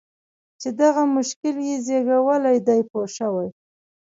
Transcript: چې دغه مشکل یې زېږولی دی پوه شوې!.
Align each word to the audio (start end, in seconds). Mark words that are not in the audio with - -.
چې 0.61 0.69
دغه 0.81 1.03
مشکل 1.15 1.55
یې 1.67 1.75
زېږولی 1.85 2.57
دی 2.67 2.81
پوه 2.89 3.05
شوې!. 3.17 3.47